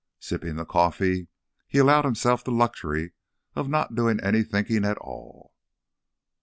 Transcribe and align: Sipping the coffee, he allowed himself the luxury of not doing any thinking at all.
Sipping 0.19 0.55
the 0.55 0.65
coffee, 0.65 1.27
he 1.67 1.77
allowed 1.77 2.05
himself 2.05 2.43
the 2.43 2.49
luxury 2.51 3.11
of 3.55 3.69
not 3.69 3.93
doing 3.93 4.19
any 4.21 4.41
thinking 4.41 4.83
at 4.83 4.97
all. 4.97 5.53